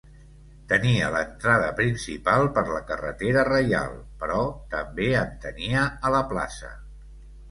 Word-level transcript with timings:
Tenia 0.69 1.09
l'entrada 1.15 1.67
principal 1.79 2.47
per 2.55 2.63
la 2.69 2.79
carretera 2.87 3.43
reial, 3.51 3.93
però 4.23 4.39
també 4.73 5.11
en 5.19 5.35
tenia 5.45 5.83
a 6.11 6.15
la 6.19 6.23
plaça. 6.33 6.73